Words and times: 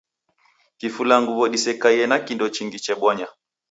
Kifula 0.79 1.15
nguw'o 1.21 1.45
disekaie 1.53 2.03
na 2.07 2.17
kindo 2.25 2.45
chingi 2.55 2.77
chebonya 2.85 3.27